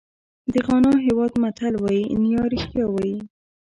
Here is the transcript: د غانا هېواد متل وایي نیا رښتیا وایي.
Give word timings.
د 0.53 0.55
غانا 0.65 0.93
هېواد 1.05 1.31
متل 1.41 1.73
وایي 1.83 2.03
نیا 2.23 2.43
رښتیا 2.53 2.85
وایي. 2.89 3.17